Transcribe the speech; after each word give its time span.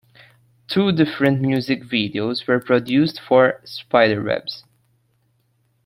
Two 0.67 0.91
different 0.91 1.41
music 1.41 1.83
videos 1.83 2.47
were 2.47 2.59
produced 2.59 3.19
for 3.19 3.61
"Spiderwebs". 3.63 4.63